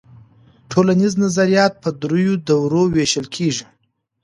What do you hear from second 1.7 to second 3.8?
په درېیو دورو وېشل کيږي.